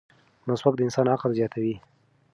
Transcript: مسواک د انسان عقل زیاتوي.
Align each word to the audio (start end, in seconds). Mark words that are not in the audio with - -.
مسواک 0.47 0.73
د 0.77 0.81
انسان 0.85 1.05
عقل 1.13 1.31
زیاتوي. 1.39 1.75